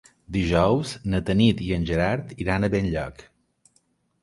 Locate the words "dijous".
0.35-0.93